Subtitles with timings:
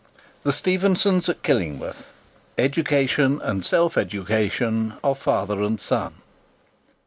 [0.41, 6.13] THE STEPHENSONS AT KILLINGWORTH—EDUCATION AND SELF EDUCATION OF FATHER AND SON.